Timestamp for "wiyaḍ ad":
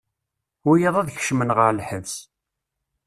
0.65-1.09